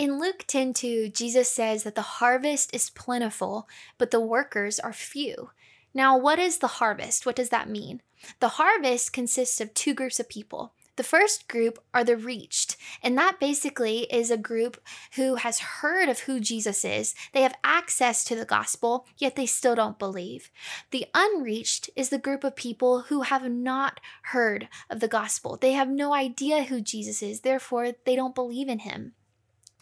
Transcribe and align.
In 0.00 0.18
Luke 0.18 0.46
10:2, 0.46 1.10
Jesus 1.10 1.50
says 1.50 1.82
that 1.82 1.94
the 1.94 2.16
harvest 2.22 2.74
is 2.74 2.88
plentiful, 2.88 3.68
but 3.98 4.10
the 4.10 4.18
workers 4.18 4.80
are 4.80 4.94
few. 4.94 5.50
Now, 5.92 6.16
what 6.16 6.38
is 6.38 6.56
the 6.56 6.78
harvest? 6.80 7.26
What 7.26 7.36
does 7.36 7.50
that 7.50 7.68
mean? 7.68 8.00
The 8.38 8.56
harvest 8.56 9.12
consists 9.12 9.60
of 9.60 9.74
two 9.74 9.92
groups 9.92 10.18
of 10.18 10.30
people. 10.30 10.72
The 10.96 11.02
first 11.02 11.48
group 11.48 11.84
are 11.92 12.02
the 12.02 12.16
reached, 12.16 12.78
and 13.02 13.18
that 13.18 13.38
basically 13.38 14.04
is 14.04 14.30
a 14.30 14.38
group 14.38 14.80
who 15.16 15.34
has 15.34 15.58
heard 15.58 16.08
of 16.08 16.20
who 16.20 16.40
Jesus 16.40 16.82
is. 16.82 17.14
They 17.34 17.42
have 17.42 17.58
access 17.62 18.24
to 18.24 18.34
the 18.34 18.46
gospel, 18.46 19.04
yet 19.18 19.36
they 19.36 19.44
still 19.44 19.74
don't 19.74 19.98
believe. 19.98 20.50
The 20.92 21.08
unreached 21.12 21.90
is 21.94 22.08
the 22.08 22.16
group 22.16 22.42
of 22.42 22.56
people 22.56 23.02
who 23.02 23.20
have 23.20 23.50
not 23.50 24.00
heard 24.32 24.70
of 24.88 25.00
the 25.00 25.08
gospel. 25.08 25.58
They 25.58 25.72
have 25.72 25.90
no 25.90 26.14
idea 26.14 26.62
who 26.62 26.80
Jesus 26.80 27.22
is, 27.22 27.40
therefore, 27.40 27.92
they 28.06 28.16
don't 28.16 28.34
believe 28.34 28.70
in 28.70 28.78
him. 28.78 29.14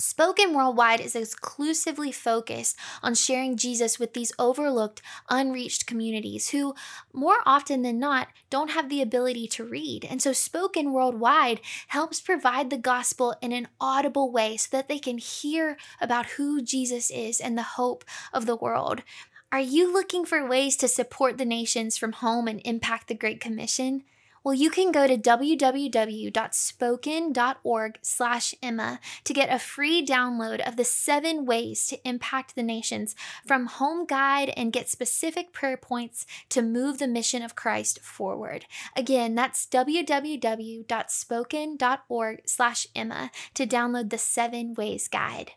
Spoken 0.01 0.55
Worldwide 0.55 1.01
is 1.01 1.17
exclusively 1.17 2.13
focused 2.13 2.77
on 3.03 3.17
sharing 3.17 3.57
Jesus 3.57 3.99
with 3.99 4.15
these 4.15 4.31
overlooked, 4.39 5.03
unreached 5.29 5.87
communities 5.87 6.51
who, 6.51 6.77
more 7.13 7.39
often 7.45 7.83
than 7.83 7.99
not, 7.99 8.29
don't 8.49 8.71
have 8.71 8.89
the 8.89 9.03
ability 9.03 9.49
to 9.49 9.65
read. 9.65 10.05
And 10.05 10.23
so, 10.23 10.33
Spoken 10.33 10.93
Worldwide 10.93 11.61
helps 11.89 12.21
provide 12.21 12.71
the 12.71 12.79
gospel 12.79 13.35
in 13.43 13.51
an 13.51 13.67
audible 13.81 14.31
way 14.31 14.57
so 14.57 14.69
that 14.71 14.89
they 14.89 15.01
can 15.01 15.19
hear 15.19 15.77
about 16.01 16.27
who 16.27 16.63
Jesus 16.63 17.11
is 17.11 17.41
and 17.41 17.59
the 17.59 17.63
hope 17.63 18.05
of 18.33 18.47
the 18.47 18.57
world. 18.57 19.03
Are 19.51 19.59
you 19.59 19.93
looking 19.93 20.25
for 20.25 20.47
ways 20.47 20.77
to 20.77 20.87
support 20.87 21.39
the 21.39 21.45
nations 21.45 21.97
from 21.97 22.13
home 22.13 22.47
and 22.47 22.61
impact 22.65 23.09
the 23.09 23.15
Great 23.15 23.41
Commission? 23.41 24.05
Well, 24.49 24.57
you 24.57 24.71
can 24.71 24.91
go 24.93 25.07
to 25.07 25.19
www.spoken.org 25.19 27.99
slash 28.01 28.55
Emma 28.63 29.01
to 29.25 29.35
get 29.35 29.53
a 29.53 29.59
free 29.59 30.03
download 30.03 30.67
of 30.67 30.77
the 30.77 30.85
7 30.85 31.45
ways 31.45 31.87
to 31.89 32.09
impact 32.09 32.55
the 32.55 32.63
nations 32.63 33.15
from 33.47 33.67
home 33.67 34.07
guide 34.07 34.51
and 34.57 34.73
get 34.73 34.89
specific 34.89 35.53
prayer 35.53 35.77
points 35.77 36.25
to 36.49 36.63
move 36.63 36.97
the 36.97 37.07
mission 37.07 37.43
of 37.43 37.57
Christ 37.57 38.01
forward. 38.01 38.65
Again, 38.97 39.35
that's 39.35 39.67
www.spoken.org 39.67 42.41
slash 42.47 42.87
Emma 42.97 43.31
to 43.53 43.67
download 43.67 44.09
the 44.09 44.17
7 44.17 44.73
ways 44.73 45.09
guide. 45.09 45.53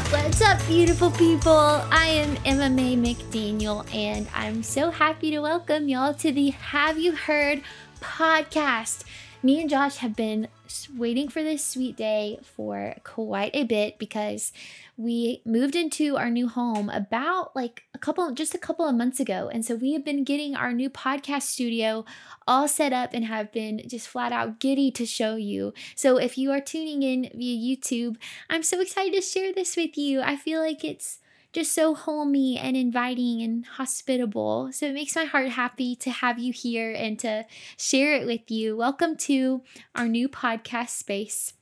Up? 0.00 0.12
What's 0.12 0.40
up, 0.40 0.66
beautiful 0.66 1.10
people? 1.10 1.52
I 1.52 2.06
am 2.06 2.74
Mae 2.74 2.96
McDaniel, 2.96 3.92
and 3.94 4.26
I'm 4.34 4.62
so 4.62 4.90
happy 4.90 5.30
to 5.30 5.40
welcome 5.40 5.88
y'all 5.88 6.14
to 6.14 6.32
the 6.32 6.50
Have 6.50 6.98
You 6.98 7.12
Heard 7.12 7.62
podcast. 8.00 9.04
Me 9.42 9.60
and 9.60 9.68
Josh 9.68 9.96
have 9.96 10.16
been 10.16 10.48
waiting 10.96 11.28
for 11.28 11.42
this 11.42 11.64
sweet 11.64 11.96
day 11.96 12.38
for 12.42 12.94
quite 13.04 13.50
a 13.54 13.64
bit 13.64 13.98
because 13.98 14.52
we 14.96 15.42
moved 15.44 15.74
into 15.74 16.16
our 16.16 16.30
new 16.30 16.48
home 16.48 16.90
about 16.90 17.54
like 17.56 17.84
a 17.94 17.98
couple 17.98 18.30
just 18.32 18.54
a 18.54 18.58
couple 18.58 18.86
of 18.86 18.94
months 18.94 19.20
ago. 19.20 19.50
And 19.52 19.64
so 19.64 19.74
we 19.74 19.92
have 19.94 20.04
been 20.04 20.24
getting 20.24 20.54
our 20.54 20.72
new 20.72 20.90
podcast 20.90 21.42
studio 21.42 22.04
all 22.46 22.68
set 22.68 22.92
up 22.92 23.10
and 23.12 23.24
have 23.24 23.52
been 23.52 23.82
just 23.86 24.08
flat 24.08 24.32
out 24.32 24.60
giddy 24.60 24.90
to 24.92 25.06
show 25.06 25.36
you. 25.36 25.72
So 25.94 26.18
if 26.18 26.36
you 26.36 26.50
are 26.52 26.60
tuning 26.60 27.02
in 27.02 27.30
via 27.34 27.76
youtube 27.76 28.16
i'm 28.48 28.62
so 28.62 28.80
excited 28.80 29.14
to 29.14 29.20
share 29.20 29.52
this 29.52 29.76
with 29.76 29.96
you. 29.96 30.20
I 30.20 30.36
feel 30.36 30.60
like 30.60 30.84
it's 30.84 31.18
just 31.52 31.74
so 31.74 31.94
homey 31.94 32.56
and 32.58 32.76
inviting 32.76 33.42
and 33.42 33.66
hospitable. 33.66 34.70
So 34.72 34.86
it 34.86 34.94
makes 34.94 35.16
my 35.16 35.24
heart 35.24 35.48
happy 35.48 35.96
to 35.96 36.10
have 36.10 36.38
you 36.38 36.52
here 36.52 36.92
and 36.92 37.18
to 37.20 37.44
share 37.76 38.14
it 38.14 38.26
with 38.26 38.50
you. 38.50 38.76
Welcome 38.76 39.16
to 39.18 39.62
our 39.94 40.06
new 40.06 40.28
podcast 40.28 40.90
space. 40.90 41.54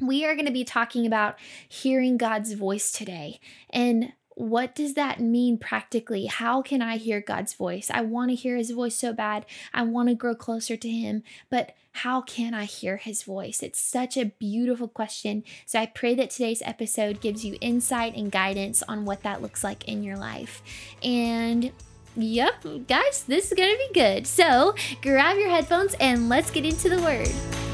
We 0.00 0.24
are 0.24 0.34
going 0.34 0.46
to 0.46 0.52
be 0.52 0.64
talking 0.64 1.06
about 1.06 1.38
hearing 1.68 2.16
God's 2.16 2.54
voice 2.54 2.90
today. 2.90 3.40
And 3.68 4.14
what 4.40 4.74
does 4.74 4.94
that 4.94 5.20
mean 5.20 5.58
practically? 5.58 6.24
How 6.24 6.62
can 6.62 6.80
I 6.80 6.96
hear 6.96 7.20
God's 7.20 7.52
voice? 7.52 7.90
I 7.92 8.00
want 8.00 8.30
to 8.30 8.34
hear 8.34 8.56
his 8.56 8.70
voice 8.70 8.94
so 8.94 9.12
bad. 9.12 9.44
I 9.74 9.82
want 9.82 10.08
to 10.08 10.14
grow 10.14 10.34
closer 10.34 10.78
to 10.78 10.88
him, 10.88 11.22
but 11.50 11.74
how 11.92 12.22
can 12.22 12.54
I 12.54 12.64
hear 12.64 12.96
his 12.96 13.22
voice? 13.22 13.62
It's 13.62 13.78
such 13.78 14.16
a 14.16 14.32
beautiful 14.38 14.88
question. 14.88 15.44
So 15.66 15.78
I 15.78 15.86
pray 15.86 16.14
that 16.14 16.30
today's 16.30 16.62
episode 16.64 17.20
gives 17.20 17.44
you 17.44 17.58
insight 17.60 18.16
and 18.16 18.32
guidance 18.32 18.82
on 18.84 19.04
what 19.04 19.22
that 19.24 19.42
looks 19.42 19.62
like 19.62 19.86
in 19.86 20.02
your 20.02 20.16
life. 20.16 20.62
And 21.02 21.70
Yep, 22.16 22.88
guys, 22.88 23.22
this 23.28 23.52
is 23.52 23.56
gonna 23.56 23.76
be 23.76 23.90
good. 23.94 24.26
So 24.26 24.74
grab 25.00 25.36
your 25.36 25.48
headphones 25.48 25.94
and 26.00 26.28
let's 26.28 26.50
get 26.50 26.64
into 26.64 26.88
the 26.88 27.00
word. 27.00 27.69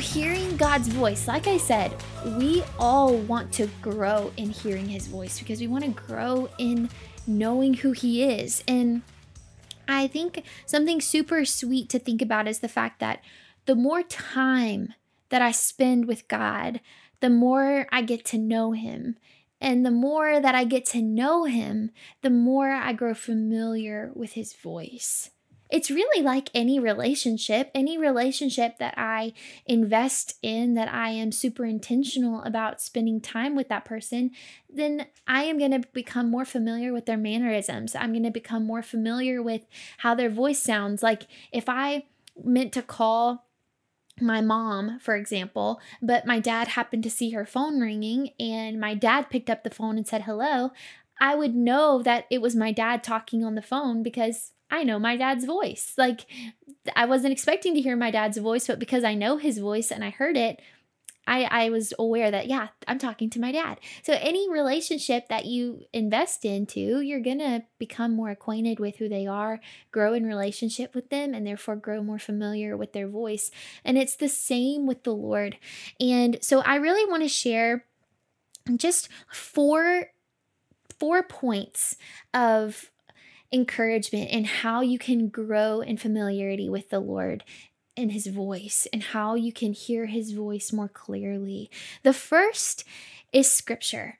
Hearing 0.00 0.56
God's 0.56 0.88
voice, 0.88 1.28
like 1.28 1.46
I 1.46 1.56
said, 1.56 1.94
we 2.36 2.62
all 2.78 3.16
want 3.16 3.52
to 3.52 3.68
grow 3.80 4.32
in 4.36 4.50
hearing 4.50 4.88
His 4.88 5.06
voice 5.06 5.38
because 5.38 5.60
we 5.60 5.68
want 5.68 5.84
to 5.84 5.90
grow 5.90 6.48
in 6.58 6.90
knowing 7.26 7.74
who 7.74 7.92
He 7.92 8.24
is. 8.24 8.64
And 8.66 9.02
I 9.88 10.06
think 10.06 10.42
something 10.66 11.00
super 11.00 11.44
sweet 11.44 11.88
to 11.90 11.98
think 11.98 12.20
about 12.20 12.48
is 12.48 12.60
the 12.60 12.68
fact 12.68 13.00
that 13.00 13.22
the 13.66 13.74
more 13.74 14.02
time 14.02 14.94
that 15.28 15.42
I 15.42 15.52
spend 15.52 16.06
with 16.06 16.28
God, 16.28 16.80
the 17.20 17.30
more 17.30 17.86
I 17.92 18.02
get 18.02 18.24
to 18.26 18.38
know 18.38 18.72
Him. 18.72 19.16
And 19.60 19.84
the 19.84 19.90
more 19.90 20.40
that 20.40 20.54
I 20.54 20.64
get 20.64 20.86
to 20.86 21.02
know 21.02 21.44
Him, 21.44 21.90
the 22.22 22.30
more 22.30 22.70
I 22.70 22.92
grow 22.92 23.14
familiar 23.14 24.10
with 24.14 24.32
His 24.32 24.54
voice 24.54 25.30
it's 25.70 25.90
really 25.90 26.22
like 26.22 26.50
any 26.54 26.78
relationship, 26.78 27.70
any 27.74 27.96
relationship 27.96 28.78
that 28.78 28.94
I 28.96 29.32
invest 29.66 30.36
in, 30.42 30.74
that 30.74 30.92
I 30.92 31.10
am 31.10 31.32
super 31.32 31.64
intentional 31.64 32.42
about 32.42 32.80
spending 32.80 33.20
time 33.20 33.54
with 33.54 33.68
that 33.68 33.84
person, 33.84 34.30
then 34.68 35.06
I 35.26 35.44
am 35.44 35.58
going 35.58 35.70
to 35.70 35.86
become 35.92 36.30
more 36.30 36.44
familiar 36.44 36.92
with 36.92 37.06
their 37.06 37.16
mannerisms. 37.16 37.94
I'm 37.94 38.12
going 38.12 38.24
to 38.24 38.30
become 38.30 38.66
more 38.66 38.82
familiar 38.82 39.42
with 39.42 39.62
how 39.98 40.14
their 40.14 40.30
voice 40.30 40.62
sounds. 40.62 41.02
Like 41.02 41.26
if 41.52 41.68
I 41.68 42.04
meant 42.42 42.72
to 42.74 42.82
call 42.82 43.46
my 44.20 44.40
mom, 44.40 44.98
for 45.00 45.16
example, 45.16 45.80
but 46.02 46.26
my 46.26 46.40
dad 46.40 46.68
happened 46.68 47.02
to 47.04 47.10
see 47.10 47.30
her 47.30 47.46
phone 47.46 47.80
ringing 47.80 48.30
and 48.38 48.80
my 48.80 48.94
dad 48.94 49.30
picked 49.30 49.48
up 49.48 49.64
the 49.64 49.70
phone 49.70 49.96
and 49.96 50.06
said 50.06 50.22
hello, 50.22 50.72
I 51.20 51.34
would 51.34 51.54
know 51.54 52.02
that 52.02 52.26
it 52.30 52.40
was 52.40 52.56
my 52.56 52.72
dad 52.72 53.02
talking 53.04 53.44
on 53.44 53.54
the 53.54 53.62
phone 53.62 54.02
because 54.02 54.52
I 54.70 54.84
know 54.84 54.98
my 54.98 55.16
dad's 55.16 55.44
voice. 55.44 55.94
Like, 55.98 56.26
I 56.96 57.06
wasn't 57.06 57.32
expecting 57.32 57.74
to 57.74 57.80
hear 57.80 57.96
my 57.96 58.10
dad's 58.10 58.38
voice, 58.38 58.66
but 58.66 58.78
because 58.78 59.04
I 59.04 59.14
know 59.14 59.36
his 59.36 59.58
voice 59.58 59.90
and 59.90 60.04
I 60.04 60.10
heard 60.10 60.36
it, 60.36 60.60
I, 61.26 61.44
I 61.44 61.70
was 61.70 61.92
aware 61.98 62.30
that, 62.30 62.48
yeah, 62.48 62.68
I'm 62.88 62.98
talking 62.98 63.30
to 63.30 63.40
my 63.40 63.52
dad. 63.52 63.78
So, 64.02 64.14
any 64.20 64.50
relationship 64.50 65.28
that 65.28 65.44
you 65.44 65.82
invest 65.92 66.44
into, 66.44 67.00
you're 67.00 67.22
to 67.22 67.62
become 67.78 68.16
more 68.16 68.30
acquainted 68.30 68.80
with 68.80 68.96
who 68.96 69.08
they 69.08 69.26
are, 69.26 69.60
grow 69.92 70.14
in 70.14 70.26
relationship 70.26 70.94
with 70.94 71.10
them, 71.10 71.34
and 71.34 71.46
therefore 71.46 71.76
grow 71.76 72.02
more 72.02 72.18
familiar 72.18 72.76
with 72.76 72.92
their 72.92 73.06
voice. 73.06 73.50
And 73.84 73.98
it's 73.98 74.16
the 74.16 74.28
same 74.28 74.86
with 74.86 75.04
the 75.04 75.14
Lord. 75.14 75.56
And 76.00 76.38
so, 76.42 76.60
I 76.60 76.76
really 76.76 77.08
want 77.08 77.22
to 77.22 77.28
share 77.28 77.84
just 78.76 79.08
four 79.30 80.06
four 80.98 81.22
points 81.22 81.96
of 82.34 82.90
encouragement 83.52 84.28
and 84.30 84.46
how 84.46 84.80
you 84.80 84.98
can 84.98 85.28
grow 85.28 85.80
in 85.80 85.96
familiarity 85.96 86.68
with 86.68 86.90
the 86.90 87.00
Lord 87.00 87.44
and 87.96 88.12
his 88.12 88.26
voice 88.26 88.86
and 88.92 89.02
how 89.02 89.34
you 89.34 89.52
can 89.52 89.72
hear 89.72 90.06
his 90.06 90.32
voice 90.32 90.72
more 90.72 90.88
clearly. 90.88 91.70
The 92.02 92.12
first 92.12 92.84
is 93.32 93.50
scripture. 93.50 94.18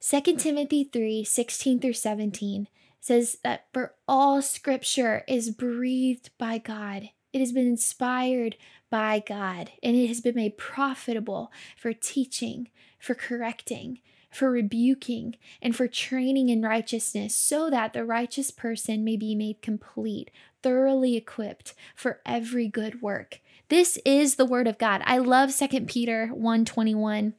2 0.00 0.36
Timothy 0.36 0.84
3 0.84 1.24
16 1.24 1.80
through 1.80 1.92
17 1.92 2.68
says 3.00 3.38
that 3.42 3.66
for 3.72 3.94
all 4.06 4.42
scripture 4.42 5.24
is 5.26 5.50
breathed 5.50 6.30
by 6.38 6.58
God. 6.58 7.10
It 7.32 7.40
has 7.40 7.52
been 7.52 7.66
inspired 7.66 8.56
by 8.90 9.22
God 9.26 9.70
and 9.82 9.96
it 9.96 10.06
has 10.06 10.20
been 10.20 10.36
made 10.36 10.56
profitable 10.56 11.52
for 11.76 11.92
teaching, 11.92 12.68
for 12.98 13.14
correcting, 13.14 14.00
for 14.36 14.50
rebuking, 14.50 15.36
and 15.62 15.74
for 15.74 15.88
training 15.88 16.48
in 16.48 16.62
righteousness, 16.62 17.34
so 17.34 17.70
that 17.70 17.92
the 17.92 18.04
righteous 18.04 18.50
person 18.50 19.02
may 19.02 19.16
be 19.16 19.34
made 19.34 19.62
complete, 19.62 20.30
thoroughly 20.62 21.16
equipped 21.16 21.74
for 21.94 22.20
every 22.26 22.68
good 22.68 23.00
work. 23.02 23.40
This 23.68 23.98
is 24.04 24.36
the 24.36 24.46
word 24.46 24.68
of 24.68 24.78
God. 24.78 25.02
I 25.04 25.18
love 25.18 25.56
2 25.56 25.80
Peter 25.86 26.28
121 26.28 27.34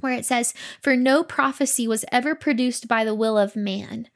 where 0.00 0.12
it 0.12 0.26
says, 0.26 0.52
For 0.82 0.96
no 0.96 1.22
prophecy 1.22 1.88
was 1.88 2.04
ever 2.12 2.34
produced 2.34 2.86
by 2.86 3.04
the 3.04 3.14
will 3.14 3.38
of 3.38 3.56
man, 3.56 4.08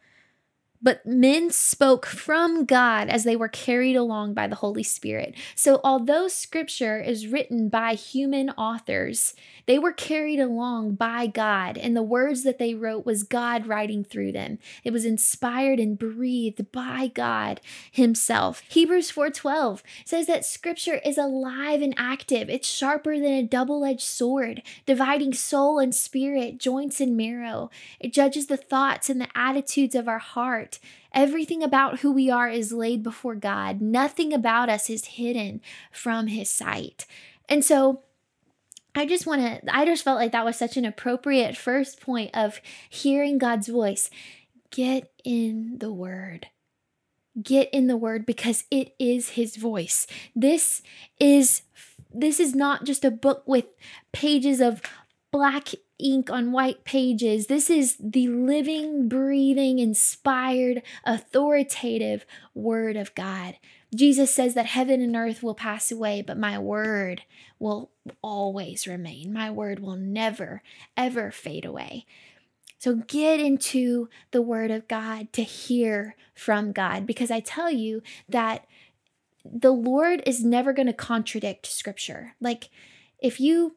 but 0.83 1.05
men 1.05 1.51
spoke 1.51 2.07
from 2.07 2.65
God 2.65 3.09
as 3.09 3.25
they 3.25 3.37
were 3.37 3.49
carried 3.49 3.97
along 3.97 4.35
by 4.35 4.47
the 4.47 4.57
Holy 4.57 4.83
Spirit. 4.83 5.35
So, 5.55 5.81
although 5.85 6.29
scripture 6.29 7.01
is 7.01 7.27
written 7.27 7.69
by 7.69 7.95
human 7.95 8.51
authors, 8.51 9.35
they 9.67 9.79
were 9.79 9.93
carried 9.93 10.41
along 10.41 10.95
by 10.95 11.27
God, 11.27 11.77
and 11.77 11.97
the 11.97 12.03
words 12.03 12.45
that 12.45 12.59
they 12.59 12.75
wrote 12.75 13.05
was 13.05 13.23
God 13.23 13.67
writing 13.67 14.05
through 14.05 14.33
them. 14.33 14.59
It 14.85 14.93
was 14.93 15.05
inspired 15.05 15.79
and 15.79 15.99
breathed 15.99 16.73
by 16.73 17.09
God 17.09 17.61
himself. 17.91 18.63
Hebrews 18.69 19.11
4:12 19.11 19.83
says 20.05 20.27
that 20.27 20.45
scripture 20.45 21.01
is 21.05 21.19
alive 21.19 21.83
and 21.83 21.95
active. 21.97 22.49
It's 22.49 22.69
sharper 22.69 23.19
than 23.19 23.33
a 23.33 23.43
double-edged 23.43 24.01
sword, 24.01 24.63
dividing 24.87 25.35
soul 25.35 25.79
and 25.79 25.95
spirit, 25.95 26.59
joints 26.59 27.01
and 27.01 27.17
marrow. 27.17 27.71
It 27.99 28.13
judges 28.13 28.47
the 28.47 28.57
thoughts 28.57 29.11
and 29.11 29.21
the 29.21 29.29
attitudes 29.35 29.95
of 29.95 30.09
our 30.09 30.19
heart 30.19 30.70
heart. 30.71 30.79
Everything 31.13 31.63
about 31.63 32.01
who 32.01 32.13
we 32.13 32.31
are 32.31 32.49
is 32.49 32.73
laid 32.73 33.03
before 33.03 33.35
God. 33.35 33.81
Nothing 33.81 34.33
about 34.33 34.69
us 34.69 34.89
is 34.89 35.05
hidden 35.07 35.61
from 35.91 36.29
His 36.29 36.49
sight. 36.49 37.07
And 37.49 37.65
so, 37.65 38.03
I 38.95 39.07
just 39.07 39.27
want 39.27 39.41
to, 39.41 39.75
I 39.75 39.85
just 39.85 40.05
felt 40.05 40.19
like 40.19 40.33
that 40.33 40.45
was 40.45 40.57
such 40.57 40.77
an 40.77 40.85
appropriate 40.85 41.57
first 41.57 42.01
point 42.01 42.31
of 42.35 42.61
hearing 42.89 43.39
God's 43.39 43.69
voice. 43.69 44.11
Get 44.71 45.13
in 45.25 45.79
the 45.79 45.93
Word. 45.93 46.49
Get 47.41 47.71
in 47.73 47.87
the 47.87 47.97
Word 47.97 48.27
because 48.27 48.65
it 48.71 48.95
is 48.99 49.31
His 49.31 49.57
voice. 49.57 50.07
This 50.35 50.83
is. 51.19 51.63
This 52.13 52.41
is 52.41 52.57
not 52.57 52.83
just 52.83 53.05
a 53.05 53.11
book 53.13 53.45
with 53.47 53.67
pages 54.11 54.61
of 54.61 54.83
black 55.31 55.69
ink 56.03 56.31
on 56.31 56.53
white 56.53 56.85
pages. 56.85 57.47
This 57.47 57.71
is 57.71 57.97
the 58.01 58.29
living, 58.29 59.09
breathing, 59.09 59.79
inspired, 59.79 60.83
authoritative 61.05 62.25
Word 62.55 62.97
of 62.97 63.15
God. 63.15 63.57
Jesus 63.95 64.33
says 64.33 64.55
that 64.55 64.67
heaven 64.67 65.01
and 65.01 65.17
earth 65.17 65.43
will 65.43 65.55
pass 65.55 65.91
away, 65.91 66.23
but 66.23 66.39
my 66.39 66.59
word 66.59 67.23
will 67.59 67.91
always 68.23 68.87
remain. 68.87 69.33
My 69.33 69.51
word 69.51 69.81
will 69.81 69.97
never, 69.97 70.63
ever 70.97 71.31
fade 71.31 71.65
away. 71.65 72.07
So 72.79 72.95
get 72.95 73.41
into 73.41 74.09
the 74.31 74.41
word 74.41 74.71
of 74.71 74.89
God 74.89 75.33
to 75.35 75.43
hear 75.43 76.17
from 76.35 76.73
God 76.73 77.05
because 77.05 77.31
I 77.31 77.41
tell 77.41 77.71
you 77.71 78.03
that 78.29 78.65
the 79.45 79.73
Lord 79.73 80.23
is 80.25 80.45
never 80.45 80.73
going 80.73 80.87
to 80.87 80.93
contradict 80.93 81.67
scripture. 81.67 82.37
Like 82.41 82.71
if 83.19 83.41
you 83.41 83.77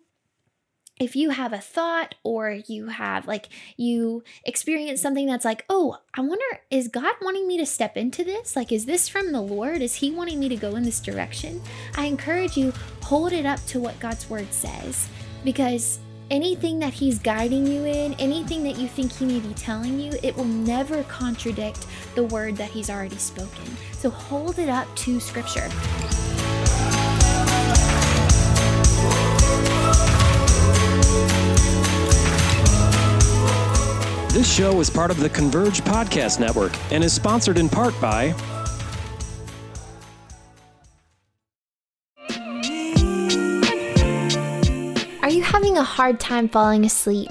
if 0.99 1.15
you 1.15 1.31
have 1.31 1.53
a 1.53 1.57
thought 1.57 2.15
or 2.23 2.51
you 2.67 2.87
have 2.87 3.27
like 3.27 3.49
you 3.77 4.23
experience 4.43 5.01
something 5.01 5.25
that's 5.25 5.45
like 5.45 5.65
oh 5.69 5.97
i 6.13 6.21
wonder 6.21 6.45
is 6.69 6.87
god 6.87 7.13
wanting 7.21 7.47
me 7.47 7.57
to 7.57 7.65
step 7.65 7.97
into 7.97 8.23
this? 8.23 8.55
Like 8.55 8.71
is 8.71 8.85
this 8.85 9.09
from 9.09 9.31
the 9.31 9.41
lord? 9.41 9.81
Is 9.81 9.95
he 9.95 10.11
wanting 10.11 10.39
me 10.39 10.49
to 10.49 10.55
go 10.55 10.75
in 10.75 10.83
this 10.83 10.99
direction? 10.99 11.61
I 11.95 12.05
encourage 12.05 12.57
you 12.57 12.73
hold 13.01 13.33
it 13.33 13.45
up 13.45 13.63
to 13.67 13.79
what 13.79 13.99
god's 13.99 14.29
word 14.29 14.51
says 14.53 15.07
because 15.43 15.99
anything 16.31 16.79
that 16.79 16.93
he's 16.93 17.19
guiding 17.19 17.67
you 17.67 17.85
in 17.85 18.13
anything 18.13 18.63
that 18.63 18.77
you 18.77 18.87
think 18.87 19.11
he 19.11 19.25
may 19.25 19.39
be 19.39 19.53
telling 19.53 19.99
you 19.99 20.11
it 20.23 20.35
will 20.35 20.45
never 20.45 21.03
contradict 21.03 21.85
the 22.15 22.23
word 22.23 22.55
that 22.55 22.69
he's 22.69 22.89
already 22.89 23.17
spoken. 23.17 23.65
So 23.91 24.09
hold 24.09 24.59
it 24.59 24.69
up 24.69 24.93
to 24.97 25.19
scripture 25.19 25.69
This 34.33 34.51
show 34.51 34.80
is 34.80 34.89
part 34.89 35.12
of 35.12 35.19
the 35.19 35.30
Converge 35.30 35.81
Podcast 35.81 36.39
Network 36.39 36.75
and 36.91 37.03
is 37.03 37.13
sponsored 37.13 37.59
in 37.59 37.69
part 37.69 37.94
by. 38.01 38.33
Are 45.21 45.30
you 45.30 45.44
having 45.44 45.77
a 45.77 45.83
hard 45.83 46.19
time 46.19 46.50
falling 46.50 46.83
asleep? 46.83 47.30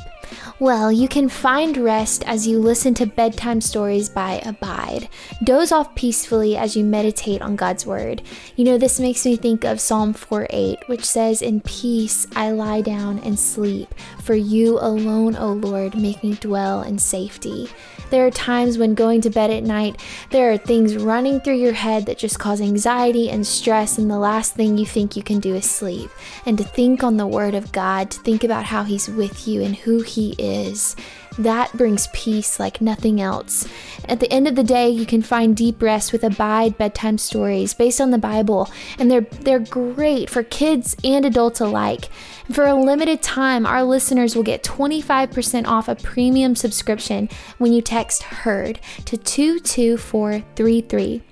Well, 0.63 0.93
you 0.93 1.09
can 1.09 1.29
find 1.29 1.77
rest 1.77 2.23
as 2.25 2.47
you 2.47 2.61
listen 2.61 2.95
to 2.95 3.05
bedtime 3.05 3.61
stories 3.61 4.09
by 4.09 4.41
Abide. 4.47 5.09
Doze 5.43 5.73
off 5.73 5.93
peacefully 5.97 6.57
as 6.57 6.77
you 6.77 6.85
meditate 6.85 7.43
on 7.43 7.57
God's 7.57 7.85
Word. 7.85 8.23
You 8.55 8.67
know, 8.67 8.79
this 8.79 9.01
makes 9.01 9.27
me 9.27 9.35
think 9.35 9.65
of 9.65 9.81
Psalm 9.81 10.13
4 10.13 10.47
8, 10.49 10.79
which 10.87 11.05
says, 11.05 11.43
In 11.43 11.63
peace 11.63 12.29
I 12.37 12.53
lie 12.53 12.81
down 12.81 13.19
and 13.25 13.37
sleep, 13.37 13.93
for 14.23 14.37
you 14.37 14.79
alone, 14.79 15.35
O 15.35 15.53
Lord, 15.53 15.97
make 15.97 16.23
me 16.23 16.35
dwell 16.35 16.83
in 16.83 16.97
safety. 17.01 17.69
There 18.13 18.27
are 18.27 18.31
times 18.31 18.77
when 18.77 18.95
going 18.95 19.23
to 19.23 19.31
bed 19.31 19.51
at 19.51 19.63
night, 19.63 19.99
there 20.29 20.53
are 20.53 20.59
things 20.59 20.99
running 20.99 21.41
through 21.41 21.57
your 21.57 21.73
head 21.73 22.05
that 22.05 22.19
just 22.19 22.39
cause 22.39 22.61
anxiety 22.61 23.31
and 23.31 23.47
stress, 23.47 23.97
and 23.97 24.11
the 24.11 24.19
last 24.19 24.53
thing 24.53 24.77
you 24.77 24.85
think 24.85 25.17
you 25.17 25.23
can 25.23 25.41
do 25.41 25.55
is 25.55 25.65
sleep. 25.65 26.11
And 26.45 26.59
to 26.59 26.65
think 26.65 27.03
on 27.03 27.17
the 27.17 27.27
Word 27.27 27.55
of 27.55 27.73
God, 27.73 28.11
to 28.11 28.21
think 28.21 28.45
about 28.45 28.67
how 28.67 28.83
He's 28.83 29.09
with 29.09 29.49
you 29.49 29.63
and 29.63 29.75
who 29.75 30.03
He 30.03 30.35
is. 30.37 30.95
That 31.39 31.73
brings 31.73 32.09
peace 32.09 32.61
like 32.61 32.83
nothing 32.83 33.19
else. 33.19 33.67
At 34.05 34.21
the 34.21 34.31
end 34.31 34.47
of 34.47 34.55
the 34.55 34.63
day, 34.63 34.91
you 34.91 35.07
can 35.07 35.23
find 35.23 35.57
deep 35.57 35.81
rest 35.81 36.13
with 36.13 36.25
Abide 36.25 36.77
bedtime 36.77 37.17
stories 37.17 37.73
based 37.73 38.03
on 38.03 38.11
the 38.11 38.19
Bible, 38.19 38.71
and 38.99 39.11
they're 39.11 39.23
they're 39.23 39.59
great 39.59 40.29
for 40.29 40.43
kids 40.43 40.95
and 41.03 41.25
adults 41.25 41.61
alike. 41.61 42.11
For 42.51 42.67
a 42.67 42.75
limited 42.75 43.23
time, 43.23 43.65
our 43.65 43.83
listeners 43.83 44.37
will 44.37 44.43
get 44.43 44.63
25% 44.63 45.67
off 45.67 45.89
a 45.89 45.95
premium 45.95 46.55
subscription 46.55 47.31
when 47.57 47.73
you 47.73 47.81
text 47.81 48.02
HEARD 48.11 48.81
to 49.05 49.17
22433. 49.17 51.23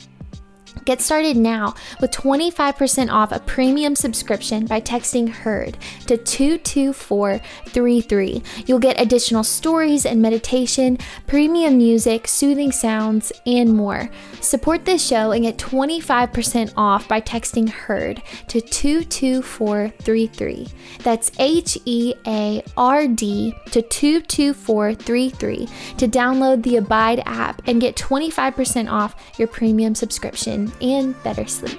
Get 0.85 1.01
started 1.01 1.37
now 1.37 1.75
with 2.01 2.13
25% 2.13 3.11
off 3.11 3.33
a 3.33 3.41
premium 3.41 3.97
subscription 3.97 4.67
by 4.67 4.81
texting 4.81 5.29
HEARD 5.29 5.77
to 6.07 6.17
22433. 6.17 8.43
You'll 8.67 8.79
get 8.79 9.01
additional 9.01 9.43
stories 9.45 10.05
and 10.07 10.23
meditation, 10.23 10.99
premium 11.27 11.77
music, 11.79 12.29
soothing 12.29 12.73
sounds, 12.73 13.33
and 13.47 13.75
more. 13.75 14.11
Support 14.41 14.85
this 14.85 15.07
show 15.07 15.31
and 15.33 15.45
get 15.45 15.57
25% 15.59 16.73
off 16.77 17.09
by 17.09 17.21
texting 17.21 17.69
HEARD 17.69 18.23
to 18.49 18.61
22433. 18.61 20.69
That's 21.03 21.31
H 21.39 21.79
E 21.85 22.15
A 22.27 22.65
R 22.77 23.07
D 23.07 23.55
to 23.73 23.83
22433 23.83 25.69
to 25.99 26.09
download 26.09 26.63
the 26.63 26.77
Abide 26.77 27.23
app 27.27 27.61
and 27.67 27.81
get 27.81 27.97
25% 27.97 28.91
off 28.91 29.15
your 29.39 29.49
premium 29.49 29.95
subscription 29.95 30.60
and 30.81 31.21
better 31.23 31.47
sleep. 31.47 31.79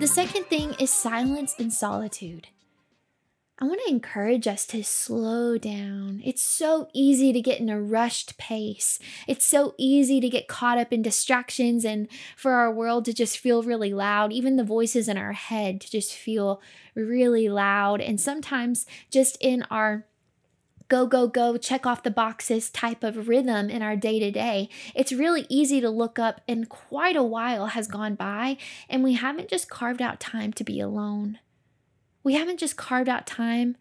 The 0.00 0.08
second 0.08 0.46
thing 0.46 0.74
is 0.80 0.90
silence 0.90 1.54
and 1.58 1.72
solitude. 1.72 2.48
I 3.62 3.64
want 3.64 3.80
to 3.86 3.92
encourage 3.92 4.48
us 4.48 4.66
to 4.66 4.82
slow 4.82 5.56
down. 5.56 6.20
It's 6.24 6.42
so 6.42 6.88
easy 6.92 7.32
to 7.32 7.40
get 7.40 7.60
in 7.60 7.68
a 7.68 7.80
rushed 7.80 8.36
pace. 8.36 8.98
It's 9.28 9.44
so 9.44 9.76
easy 9.78 10.20
to 10.20 10.28
get 10.28 10.48
caught 10.48 10.78
up 10.78 10.92
in 10.92 11.00
distractions 11.00 11.84
and 11.84 12.08
for 12.36 12.54
our 12.54 12.74
world 12.74 13.04
to 13.04 13.12
just 13.12 13.38
feel 13.38 13.62
really 13.62 13.94
loud, 13.94 14.32
even 14.32 14.56
the 14.56 14.64
voices 14.64 15.06
in 15.06 15.16
our 15.16 15.30
head 15.30 15.80
to 15.82 15.88
just 15.88 16.12
feel 16.12 16.60
really 16.96 17.48
loud. 17.48 18.00
And 18.00 18.20
sometimes 18.20 18.84
just 19.12 19.36
in 19.40 19.62
our 19.70 20.06
go, 20.88 21.06
go, 21.06 21.26
go, 21.28 21.56
check 21.56 21.86
off 21.86 22.02
the 22.02 22.10
boxes 22.10 22.70
type 22.70 23.02
of 23.02 23.28
rhythm 23.28 23.70
in 23.70 23.82
our 23.82 23.96
day 23.96 24.18
to 24.18 24.30
day, 24.30 24.68
it's 24.94 25.12
really 25.12 25.46
easy 25.48 25.80
to 25.80 25.90
look 25.90 26.18
up 26.18 26.40
and 26.46 26.68
quite 26.68 27.16
a 27.16 27.22
while 27.22 27.66
has 27.66 27.88
gone 27.88 28.14
by 28.14 28.56
and 28.88 29.02
we 29.02 29.14
haven't 29.14 29.48
just 29.48 29.70
carved 29.70 30.02
out 30.02 30.20
time 30.20 30.52
to 30.54 30.64
be 30.64 30.80
alone. 30.80 31.38
We 32.22 32.34
haven't 32.34 32.60
just 32.60 32.76
carved 32.76 33.08
out 33.08 33.26
time 33.26 33.76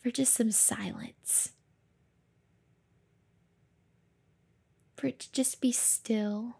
for 0.00 0.10
just 0.10 0.34
some 0.34 0.50
silence. 0.50 1.52
For 4.96 5.08
it 5.08 5.18
to 5.20 5.32
just 5.32 5.60
be 5.60 5.72
still. 5.72 6.56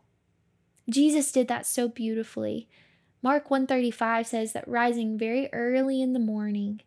Jesus 0.88 1.32
did 1.32 1.48
that 1.48 1.66
so 1.66 1.88
beautifully. 1.88 2.68
Mark 3.22 3.50
135 3.50 4.26
says 4.26 4.52
that 4.52 4.68
rising 4.68 5.16
very 5.16 5.48
early 5.52 6.02
in 6.02 6.12
the 6.12 6.18
morning, 6.18 6.82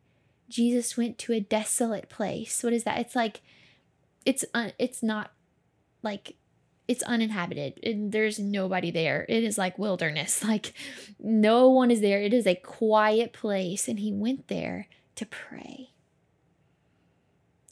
Jesus 0.50 0.98
went 0.98 1.18
to 1.20 1.34
a 1.34 1.40
desolate 1.40 2.10
place. 2.10 2.64
What 2.64 2.74
is 2.74 2.84
that? 2.84 3.00
It's 3.00 3.16
like 3.16 3.42
it's 4.26 4.46
un, 4.54 4.74
it's 4.78 5.02
not 5.02 5.32
like 6.04 6.36
it's 6.88 7.04
uninhabited 7.04 7.80
and 7.84 8.12
there's 8.12 8.40
nobody 8.40 8.92
there. 8.92 9.26
It 9.28 9.44
is 9.44 9.58
like 9.58 9.78
wilderness. 9.78 10.44
Like 10.48 10.74
no 11.20 11.70
one 11.70 11.92
is 11.92 12.02
there. 12.02 12.22
It 12.22 12.34
is 12.34 12.48
a 12.48 12.56
quiet 12.56 13.34
place 13.34 13.88
and 13.88 14.00
he 14.00 14.14
went 14.14 14.48
there 14.48 14.88
to 15.16 15.26
pray. 15.26 15.92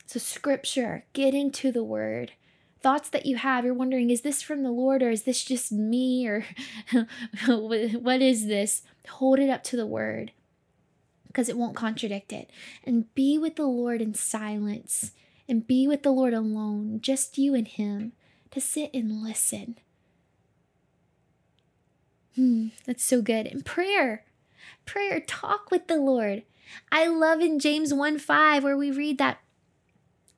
So, 0.06 0.20
scripture, 0.20 1.06
get 1.14 1.34
into 1.34 1.72
the 1.72 1.84
word. 1.84 2.34
Thoughts 2.82 3.10
that 3.10 3.26
you 3.26 3.38
have, 3.38 3.66
you're 3.66 3.74
wondering, 3.74 4.12
is 4.12 4.22
this 4.22 4.42
from 4.42 4.62
the 4.62 4.72
Lord 4.72 5.02
or 5.02 5.10
is 5.10 5.24
this 5.24 5.44
just 5.44 5.72
me 5.72 6.28
or 6.28 6.46
what 7.48 8.22
is 8.22 8.48
this? 8.48 8.84
Hold 9.10 9.40
it 9.40 9.50
up 9.50 9.64
to 9.66 9.78
the 9.78 9.88
word 9.88 10.32
because 11.36 11.50
it 11.50 11.58
won't 11.58 11.76
contradict 11.76 12.32
it. 12.32 12.50
And 12.86 13.14
be 13.14 13.38
with 13.38 13.58
the 13.58 13.66
Lord 13.66 14.02
in 14.02 14.14
silence 14.14 15.12
and 15.50 15.68
be 15.68 15.86
with 15.86 16.02
the 16.02 16.12
Lord 16.12 16.34
alone, 16.34 17.00
just 17.02 17.38
you 17.38 17.54
and 17.54 17.68
Him, 17.68 18.14
to 18.52 18.62
sit 18.62 18.90
and 18.94 19.22
listen. 19.22 19.78
Hmm, 22.36 22.68
that's 22.86 23.04
so 23.04 23.22
good. 23.22 23.48
And 23.48 23.66
prayer, 23.66 24.24
prayer, 24.86 25.20
talk 25.20 25.72
with 25.72 25.88
the 25.88 25.98
Lord. 25.98 26.44
I 26.90 27.08
love 27.08 27.42
in 27.42 27.60
James 27.60 27.94
1 27.94 28.18
5 28.18 28.64
where 28.64 28.78
we 28.78 28.90
read 28.90 29.18
that 29.18 29.40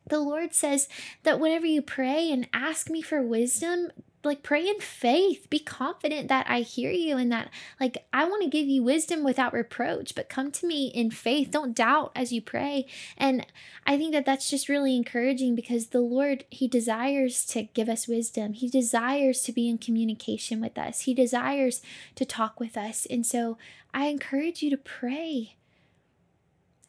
the 0.08 0.20
Lord 0.20 0.56
says 0.56 0.88
that 1.22 1.40
whenever 1.40 1.68
you 1.68 1.84
pray 1.84 2.32
and 2.32 2.50
ask 2.54 2.90
me 2.90 3.04
for 3.04 3.22
wisdom, 3.22 3.92
like 4.24 4.44
pray 4.44 4.68
in 4.68 4.80
faith. 4.80 5.50
Be 5.50 5.60
confident 5.60 6.28
that 6.28 6.46
i 6.50 6.62
hear 6.62 6.92
you 6.92 7.18
and 7.18 7.32
that 7.32 7.50
like 7.80 8.06
i 8.12 8.26
want 8.26 8.44
to 8.44 8.50
give 8.50 8.68
you 8.68 8.84
wisdom 8.84 9.24
without 9.24 9.54
reproach 9.54 10.16
but 10.16 10.30
come 10.30 10.52
to 10.52 10.68
me 10.68 10.88
in 10.88 11.12
faith. 11.12 11.52
Don't 11.52 11.76
doubt 11.76 12.12
as 12.16 12.32
you 12.32 12.42
pray. 12.42 12.88
And 13.18 13.46
i 13.86 13.98
think 13.98 14.14
that 14.14 14.26
that's 14.26 14.50
just 14.50 14.70
really 14.70 14.96
encouraging 14.96 15.56
because 15.56 15.88
the 15.88 16.02
lord 16.02 16.46
he 16.50 16.68
desires 16.68 17.46
to 17.48 17.64
give 17.64 17.90
us 17.90 18.08
wisdom. 18.08 18.54
He 18.54 18.70
desires 18.70 19.42
to 19.44 19.52
be 19.52 19.70
in 19.70 19.78
communication 19.78 20.62
with 20.62 20.78
us. 20.78 21.02
He 21.02 21.14
desires 21.14 21.82
to 22.16 22.26
talk 22.26 22.60
with 22.60 22.78
us. 22.78 23.06
And 23.10 23.26
so 23.26 23.58
i 23.94 24.08
encourage 24.08 24.62
you 24.62 24.70
to 24.70 24.78
pray. 24.78 25.56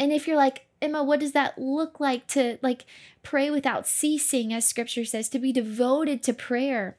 And 0.01 0.13
if 0.13 0.27
you're 0.27 0.37
like 0.37 0.65
Emma, 0.81 1.03
what 1.03 1.21
does 1.21 1.33
that 1.33 1.59
look 1.59 1.99
like 1.99 2.27
to 2.29 2.59
like 2.63 2.87
pray 3.23 3.51
without 3.51 3.87
ceasing, 3.87 4.53
as 4.53 4.65
scripture 4.65 5.05
says, 5.05 5.29
to 5.29 5.39
be 5.39 5.53
devoted 5.53 6.23
to 6.23 6.33
prayer? 6.33 6.97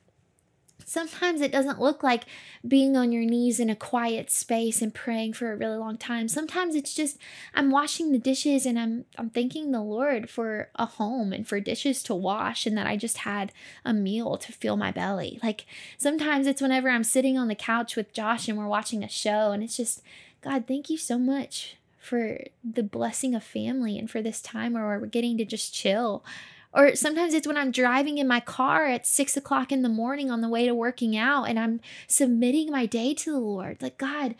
Sometimes 0.89 1.39
it 1.39 1.51
doesn't 1.51 1.79
look 1.79 2.01
like 2.01 2.24
being 2.67 2.98
on 2.98 3.12
your 3.12 3.24
knees 3.24 3.60
in 3.60 3.69
a 3.69 3.75
quiet 3.75 4.31
space 4.31 4.81
and 4.81 4.91
praying 4.91 5.34
for 5.34 5.51
a 5.51 5.55
really 5.55 5.77
long 5.77 6.00
time. 6.00 6.27
Sometimes 6.27 6.74
it's 6.74 6.96
just 6.96 7.19
I'm 7.53 7.69
washing 7.69 8.12
the 8.12 8.17
dishes 8.17 8.65
and 8.65 8.79
I'm 8.79 9.05
I'm 9.15 9.29
thanking 9.29 9.72
the 9.72 9.84
Lord 9.84 10.31
for 10.31 10.69
a 10.74 10.88
home 10.88 11.31
and 11.31 11.48
for 11.48 11.60
dishes 11.60 12.01
to 12.03 12.15
wash 12.15 12.65
and 12.65 12.75
that 12.75 12.88
I 12.88 12.98
just 12.98 13.19
had 13.19 13.51
a 13.86 13.93
meal 13.93 14.36
to 14.38 14.51
fill 14.51 14.77
my 14.77 14.91
belly. 14.91 15.39
Like 15.43 15.67
sometimes 16.00 16.48
it's 16.48 16.62
whenever 16.62 16.89
I'm 16.89 17.03
sitting 17.03 17.38
on 17.38 17.50
the 17.50 17.55
couch 17.55 17.96
with 17.96 18.12
Josh 18.12 18.48
and 18.48 18.58
we're 18.58 18.65
watching 18.65 19.03
a 19.03 19.10
show 19.10 19.51
and 19.51 19.63
it's 19.63 19.77
just 19.77 20.01
God, 20.41 20.65
thank 20.67 20.89
you 20.89 20.98
so 20.98 21.19
much 21.19 21.75
for 22.00 22.39
the 22.63 22.81
blessing 22.81 23.36
of 23.36 23.43
family 23.43 24.00
and 24.00 24.10
for 24.10 24.24
this 24.24 24.41
time 24.41 24.74
where 24.74 25.00
we're 25.00 25.05
getting 25.05 25.38
to 25.38 25.46
just 25.46 25.72
chill 25.72 26.25
or 26.73 26.95
sometimes 26.95 27.33
it's 27.33 27.47
when 27.47 27.57
I'm 27.57 27.71
driving 27.71 28.17
in 28.17 28.27
my 28.27 28.39
car 28.39 28.85
at 28.85 29.07
six 29.07 29.35
o'clock 29.35 29.71
in 29.71 29.81
the 29.81 29.89
morning 29.89 30.29
on 30.29 30.41
the 30.41 30.49
way 30.49 30.65
to 30.65 30.75
working 30.75 31.17
out 31.17 31.45
and 31.45 31.59
I'm 31.59 31.79
submitting 32.07 32.71
my 32.71 32.85
day 32.85 33.13
to 33.15 33.31
the 33.31 33.39
Lord. 33.39 33.81
Like, 33.81 33.97
God, 33.97 34.35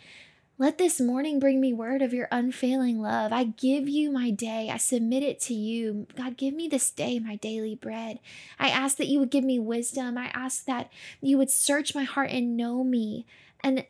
let 0.60 0.76
this 0.76 1.00
morning 1.00 1.40
bring 1.40 1.58
me 1.58 1.72
word 1.72 2.02
of 2.02 2.12
your 2.12 2.28
unfailing 2.30 3.00
love. 3.00 3.32
I 3.32 3.44
give 3.44 3.88
you 3.88 4.12
my 4.12 4.30
day. 4.30 4.68
I 4.70 4.76
submit 4.76 5.22
it 5.22 5.40
to 5.40 5.54
you. 5.54 6.06
God, 6.14 6.36
give 6.36 6.52
me 6.52 6.68
this 6.68 6.90
day 6.90 7.18
my 7.18 7.36
daily 7.36 7.74
bread. 7.74 8.20
I 8.58 8.68
ask 8.68 8.98
that 8.98 9.08
you 9.08 9.18
would 9.20 9.30
give 9.30 9.42
me 9.42 9.58
wisdom. 9.58 10.18
I 10.18 10.26
ask 10.34 10.66
that 10.66 10.92
you 11.22 11.38
would 11.38 11.50
search 11.50 11.94
my 11.94 12.04
heart 12.04 12.30
and 12.30 12.58
know 12.58 12.84
me. 12.84 13.24
And 13.60 13.86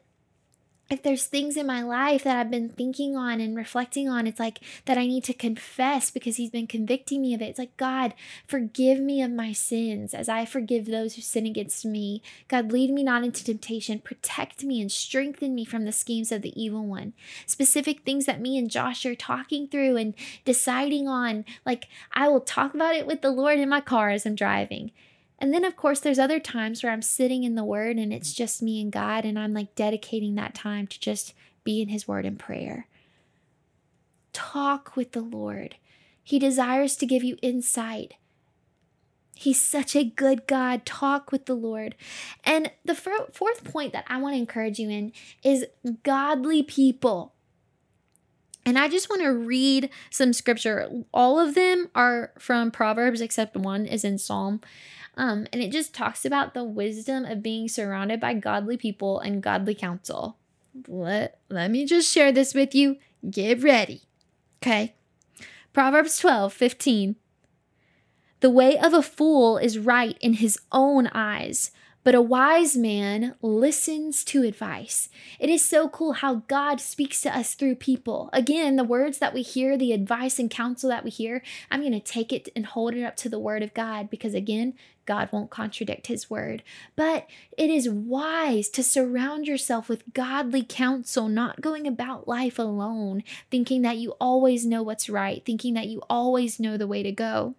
if 0.91 1.05
there's 1.05 1.27
things 1.27 1.57
in 1.57 1.67
my 1.67 1.83
life 1.83 2.25
that 2.25 2.37
I've 2.37 2.51
been 2.51 2.69
thinking 2.69 3.17
on 3.17 3.41
and 3.41 3.57
reflecting 3.57 4.09
on, 4.09 4.27
it's 4.27 4.41
like 4.41 4.59
that 4.87 4.99
I 4.99 5.07
need 5.07 5.23
to 5.25 5.33
confess 5.33 6.11
because 6.11 6.37
He's 6.37 6.51
been 6.51 6.67
convicting 6.67 7.23
me 7.23 7.33
of 7.33 7.41
it. 7.41 7.47
It's 7.47 7.59
like, 7.61 7.77
God, 7.77 8.13
forgive 8.47 8.99
me 8.99 9.23
of 9.23 9.31
my 9.31 9.53
sins 9.53 10.15
as 10.15 10.29
I 10.29 10.45
forgive 10.45 10.87
those 10.87 11.15
who 11.15 11.23
sin 11.23 11.47
against 11.47 11.85
me. 11.85 12.23
God, 12.49 12.73
lead 12.73 12.91
me 12.91 13.05
not 13.05 13.23
into 13.23 13.45
temptation. 13.45 14.01
Protect 14.01 14.65
me 14.65 14.81
and 14.81 14.91
strengthen 14.91 15.55
me 15.55 15.65
from 15.65 15.85
the 15.85 15.93
schemes 15.93 16.33
of 16.33 16.43
the 16.43 16.61
evil 16.61 16.85
one. 16.85 17.13
Specific 17.47 18.05
things 18.05 18.27
that 18.27 18.41
me 18.41 18.59
and 18.59 18.69
Josh 18.69 19.07
are 19.07 19.15
talking 19.15 19.69
through 19.69 19.97
and 19.97 20.15
deciding 20.45 21.07
on. 21.07 21.45
Like, 21.65 21.87
I 22.13 22.29
will 22.29 22.41
talk 22.41 22.75
about 22.75 22.97
it 22.97 23.07
with 23.07 23.23
the 23.23 23.31
Lord 23.31 23.61
in 23.61 23.69
my 23.69 23.81
car 23.81 24.11
as 24.11 24.27
I'm 24.27 24.35
driving. 24.35 24.91
And 25.41 25.55
then, 25.55 25.65
of 25.65 25.75
course, 25.75 26.01
there's 26.01 26.19
other 26.19 26.39
times 26.39 26.83
where 26.83 26.93
I'm 26.93 27.03
sitting 27.03 27.45
in 27.45 27.55
the 27.55 27.65
Word 27.65 27.97
and 27.97 28.13
it's 28.13 28.35
just 28.35 28.61
me 28.61 28.81
and 28.81 28.93
God, 28.93 29.25
and 29.25 29.39
I'm 29.39 29.55
like 29.55 29.75
dedicating 29.75 30.35
that 30.35 30.55
time 30.55 30.87
to 30.89 31.01
just 31.01 31.33
be 31.65 31.81
in 31.81 31.89
His 31.89 32.07
Word 32.07 32.27
and 32.27 32.39
prayer. 32.39 32.87
Talk 34.33 34.97
with 34.97 35.13
the 35.13 35.23
Lord. 35.23 35.77
He 36.23 36.39
desires 36.39 36.95
to 36.97 37.07
give 37.07 37.25
you 37.25 37.37
insight. 37.41 38.15
He's 39.35 39.61
such 39.61 39.97
a 39.97 40.05
good 40.05 40.47
God. 40.47 40.85
Talk 40.85 41.33
with 41.33 41.47
the 41.47 41.55
Lord. 41.55 41.95
And 42.45 42.71
the 42.85 42.95
fourth 42.95 43.65
point 43.65 43.95
that 43.95 44.05
I 44.07 44.21
want 44.21 44.35
to 44.35 44.39
encourage 44.39 44.79
you 44.79 44.91
in 44.91 45.13
is 45.43 45.65
godly 46.03 46.63
people. 46.63 47.33
And 48.67 48.79
I 48.79 48.89
just 48.89 49.09
want 49.09 49.23
to 49.23 49.33
read 49.33 49.89
some 50.11 50.35
scripture. 50.35 50.91
All 51.15 51.41
of 51.41 51.55
them 51.55 51.89
are 51.95 52.33
from 52.39 52.71
Proverbs, 52.71 53.23
except 53.23 53.57
one 53.57 53.87
is 53.87 54.05
in 54.05 54.19
Psalm. 54.19 54.61
Um, 55.21 55.47
and 55.53 55.61
it 55.61 55.71
just 55.71 55.93
talks 55.93 56.25
about 56.25 56.55
the 56.55 56.65
wisdom 56.65 57.27
of 57.27 57.43
being 57.43 57.69
surrounded 57.69 58.21
by 58.21 58.33
godly 58.33 58.79
people 58.79 59.21
and 59.21 59.43
godly 59.43 59.75
counsel. 59.75 60.39
Let, 60.89 61.39
let 61.51 61.71
me 61.71 61.85
just 61.85 62.11
share 62.11 62.33
this 62.33 62.55
with 62.55 62.75
you. 62.75 62.97
Get 63.31 63.63
ready. 63.63 64.01
Okay. 64.63 64.95
Proverbs 65.75 66.19
12, 66.19 66.55
15. 66.55 67.17
The 68.41 68.49
way 68.49 68.79
of 68.79 68.95
a 68.95 69.03
fool 69.03 69.59
is 69.59 69.79
right 69.79 70.17
in 70.23 70.33
his 70.33 70.59
own 70.73 71.09
eyes, 71.09 71.71
but 72.03 72.15
a 72.15 72.23
wise 72.23 72.77
man 72.77 73.35
listens 73.43 74.25
to 74.25 74.43
advice. 74.43 75.09
It 75.39 75.51
is 75.51 75.65
so 75.65 75.89
cool 75.89 76.15
how 76.15 76.37
God 76.49 76.81
speaks 76.81 77.21
to 77.23 77.37
us 77.37 77.55
through 77.55 77.75
people. 77.77 78.31
Again, 78.33 78.77
the 78.77 78.85
words 78.85 79.19
that 79.19 79.35
we 79.35 79.43
hear, 79.43 79.77
the 79.77 79.93
advice 79.93 80.39
and 80.39 80.51
counsel 80.51 80.89
that 80.91 81.05
we 81.05 81.11
hear, 81.11 81.43
I'm 81.71 81.81
going 81.81 81.93
to 81.93 82.01
take 82.01 82.33
it 82.33 82.49
and 82.57 82.67
hold 82.67 82.95
it 82.95 83.05
up 83.05 83.17
to 83.17 83.29
the 83.29 83.39
word 83.39 83.63
of 83.63 83.75
God 83.75 84.09
because, 84.09 84.35
again, 84.35 84.75
God 85.05 85.29
won't 85.33 85.51
contradict 85.51 86.07
his 86.07 86.31
word. 86.31 86.63
But 86.97 87.27
it 87.59 87.69
is 87.69 87.89
wise 87.89 88.69
to 88.71 88.83
surround 88.83 89.47
yourself 89.47 89.89
with 89.89 90.13
godly 90.13 90.63
counsel, 90.63 91.29
not 91.29 91.61
going 91.61 91.87
about 91.87 92.29
life 92.29 92.59
alone, 92.59 93.25
thinking 93.51 93.83
that 93.83 93.99
you 93.99 94.13
always 94.21 94.65
know 94.65 94.83
what's 94.83 95.11
right, 95.11 95.45
thinking 95.45 95.75
that 95.75 95.89
you 95.89 96.01
always 96.09 96.61
know 96.61 96.77
the 96.77 96.87
way 96.87 97.03
to 97.03 97.13
go. 97.13 97.57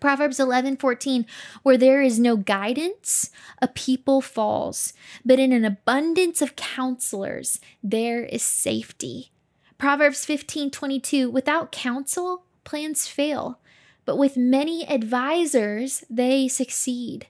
Proverbs 0.00 0.40
11, 0.40 0.76
14, 0.76 1.24
where 1.62 1.76
there 1.76 2.02
is 2.02 2.18
no 2.18 2.36
guidance, 2.36 3.30
a 3.62 3.68
people 3.68 4.20
falls, 4.20 4.92
but 5.24 5.38
in 5.38 5.52
an 5.52 5.64
abundance 5.64 6.42
of 6.42 6.56
counselors, 6.56 7.60
there 7.82 8.24
is 8.24 8.42
safety. 8.42 9.30
Proverbs 9.78 10.24
15, 10.24 10.70
22, 10.70 11.30
without 11.30 11.72
counsel, 11.72 12.44
plans 12.64 13.06
fail, 13.06 13.60
but 14.04 14.16
with 14.16 14.36
many 14.36 14.88
advisors, 14.88 16.04
they 16.10 16.48
succeed. 16.48 17.26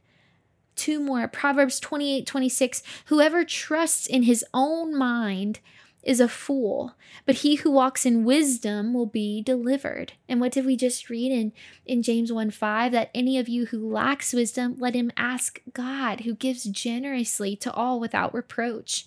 Two 0.77 0.99
more. 1.01 1.29
Proverbs 1.29 1.79
28, 1.79 2.27
26, 2.27 2.83
whoever 3.07 3.45
trusts 3.45 4.07
in 4.07 4.25
his 4.25 4.45
own 4.53 4.97
mind 4.97 5.61
is 6.05 6.21
a 6.21 6.29
fool, 6.29 6.95
but 7.27 7.37
he 7.37 7.57
who 7.57 7.71
walks 7.71 8.05
in 8.07 8.25
wisdom 8.25 8.93
will 8.93 9.07
be 9.07 9.43
delivered. 9.43 10.13
And 10.29 10.41
what 10.41 10.53
did 10.53 10.67
we 10.67 10.77
just 10.77 11.09
read 11.09 11.33
in, 11.33 11.53
in 11.87 12.03
James 12.03 12.33
1 12.33 12.51
5? 12.51 12.93
That 12.93 13.11
any 13.15 13.39
of 13.39 13.49
you 13.49 13.67
who 13.67 13.91
lacks 13.91 14.33
wisdom, 14.33 14.77
let 14.79 14.95
him 14.95 15.11
ask 15.17 15.61
God, 15.73 16.21
who 16.21 16.35
gives 16.35 16.65
generously 16.65 17.57
to 17.57 17.73
all 17.73 17.99
without 17.99 18.35
reproach. 18.35 19.07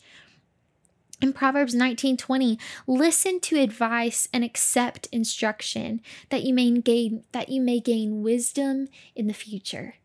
In 1.19 1.33
Proverbs 1.33 1.73
19:20, 1.73 2.59
listen 2.85 3.39
to 3.39 3.59
advice 3.59 4.27
and 4.31 4.43
accept 4.43 5.07
instruction 5.11 6.01
that 6.29 6.43
you 6.43 6.53
may 6.53 6.69
gain 6.79 7.23
that 7.31 7.49
you 7.49 7.59
may 7.59 7.79
gain 7.79 8.21
wisdom 8.21 8.87
in 9.15 9.25
the 9.25 9.33
future. 9.33 9.95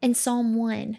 In 0.00 0.14
Psalm 0.14 0.54
1, 0.54 0.98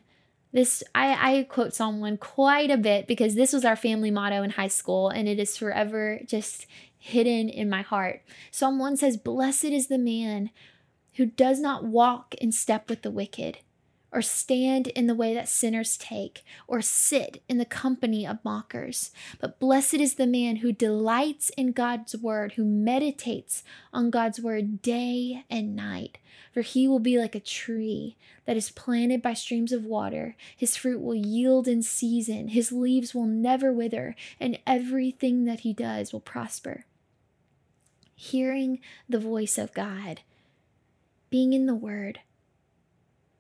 this 0.54 0.84
I, 0.94 1.40
I 1.40 1.44
quote 1.44 1.74
Psalm 1.74 2.00
1 2.00 2.18
quite 2.18 2.72
a 2.72 2.78
bit 2.78 3.08
because 3.08 3.36
this 3.36 3.52
was 3.52 3.66
our 3.66 3.76
family 3.76 4.12
motto 4.12 4.44
in 4.44 4.52
high 4.52 4.68
school 4.68 5.10
and 5.10 5.28
it 5.28 5.40
is 5.40 5.58
forever 5.58 6.20
just 6.26 6.68
hidden 6.98 7.50
in 7.50 7.70
my 7.70 7.82
heart. 7.82 8.22
Psalm 8.52 8.80
1 8.80 8.96
says, 8.98 9.18
Blessed 9.18 9.66
is 9.66 9.88
the 9.88 9.98
man 9.98 10.52
who 11.16 11.26
does 11.26 11.60
not 11.60 11.84
walk 11.84 12.34
in 12.36 12.52
step 12.52 12.90
with 12.90 13.02
the 13.02 13.12
wicked, 13.12 13.58
or 14.14 14.22
stand 14.22 14.88
in 14.88 15.08
the 15.08 15.16
way 15.16 15.34
that 15.34 15.50
sinners 15.50 15.98
take, 15.98 16.44
or 16.68 16.82
sit 16.82 17.42
in 17.50 17.58
the 17.58 17.66
company 17.66 18.26
of 18.26 18.46
mockers. 18.46 19.12
But 19.42 19.60
blessed 19.60 19.96
is 19.96 20.16
the 20.16 20.28
man 20.28 20.58
who 20.58 20.72
delights 20.72 21.50
in 21.58 21.72
God's 21.72 22.16
word, 22.16 22.54
who 22.54 22.64
meditates 22.64 23.64
on 23.92 24.12
God's 24.12 24.40
word 24.40 24.82
day 24.84 25.44
and 25.50 25.76
night. 25.76 26.20
For 26.54 26.62
he 26.62 26.88
will 26.88 27.00
be 27.00 27.18
like 27.18 27.34
a 27.34 27.40
tree 27.40 28.16
that 28.46 28.56
is 28.56 28.70
planted 28.70 29.24
by 29.24 29.34
streams 29.34 29.72
of 29.72 29.86
water. 29.86 30.36
His 30.56 30.78
fruit 30.78 31.02
will 31.02 31.16
yield 31.16 31.68
in 31.68 31.82
season, 31.82 32.50
his 32.50 32.72
leaves 32.72 33.16
will 33.16 33.26
never 33.26 33.74
wither, 33.74 34.16
and 34.40 34.60
everything 34.68 35.46
that 35.46 35.62
he 35.62 35.74
does 35.74 36.14
will 36.14 36.20
prosper. 36.20 36.86
hearing 38.24 38.80
the 39.10 39.20
voice 39.20 39.58
of 39.58 39.74
God, 39.74 40.22
being 41.30 41.54
in 41.54 41.66
the 41.66 41.76
Word, 41.76 42.20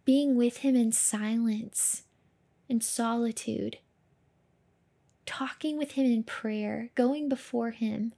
being 0.06 0.36
with 0.36 0.58
Him 0.58 0.76
in 0.76 0.92
silence 0.92 2.04
in 2.70 2.82
solitude, 2.82 3.78
talking 5.26 5.78
with 5.78 5.92
Him 5.92 6.06
in 6.06 6.24
prayer, 6.24 6.90
going 6.96 7.30
before 7.30 7.72
Him. 7.72 8.14